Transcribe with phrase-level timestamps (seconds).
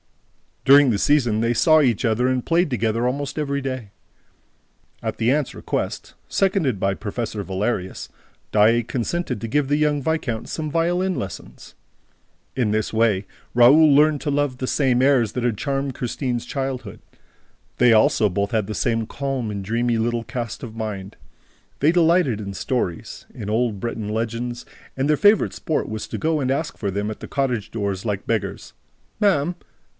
[0.65, 3.91] During the season, they saw each other and played together almost every day.
[5.01, 8.09] At the aunt's request, seconded by Professor Valerius,
[8.51, 11.75] Daae consented to give the young viscount some violin lessons.
[12.55, 16.99] In this way, Raoul learned to love the same airs that had charmed Christine's childhood.
[17.77, 21.15] They also both had the same calm and dreamy little cast of mind.
[21.79, 24.65] They delighted in stories, in old Breton legends;
[24.97, 28.05] and their favorite sport was to go and ask for them at the cottage doors,
[28.05, 28.73] like beggars:
[29.19, 29.55] "Ma'am